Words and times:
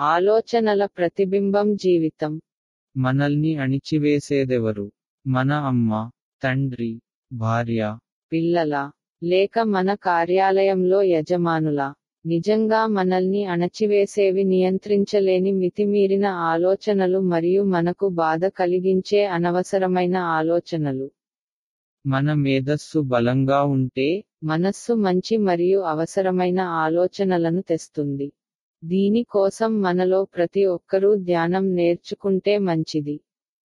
ఆలోచనల 0.00 0.86
ప్రతిబింబం 0.86 1.76
జీవితం. 1.76 2.40
మనల్ని 2.96 3.56
అణిచివేసేదెవరు? 3.56 4.92
మన 5.26 5.52
అమ్మ 5.52 6.10
తండ్రి 6.42 7.00
భార్య. 7.32 7.98
పిల్లల 8.32 8.90
లేక 9.22 9.58
మన 9.58 9.94
కార్యాలయంలో 9.94 11.02
యజమానుల. 11.02 11.94
నిజంగా 12.26 12.86
మనల్ని 12.86 13.44
అణచివేసేవి 13.44 14.44
నియంత్రించలేని 14.44 15.52
మితిమీరిన 15.52 16.26
ఆలోచనలు 16.26 17.20
మరియు 17.20 17.62
మనకు 17.62 18.08
బాధ 18.08 18.46
కలిగించే 18.46 19.26
అనవసరమైన 19.26 20.16
ఆలోచనలు. 20.16 21.10
మన 22.06 22.32
మేధస్సు 22.32 23.00
బలంగా 23.00 23.62
ఉంటే 23.62 24.24
మనస్సు 24.44 24.92
మంచి 24.92 25.36
మరియు 25.36 25.80
అవసరమైన 25.80 26.60
ఆలోచనలను 26.60 27.62
తెస్తుంది. 27.62 28.32
దీని 28.82 29.22
కోసం 29.30 29.70
మనలో 29.80 30.20
ప్రతి 30.34 30.62
ఒక్కరూ 30.68 31.10
ధ్యానం 31.24 31.64
నేర్చుకుంటే 31.74 32.54
మంచిది. 32.60 33.16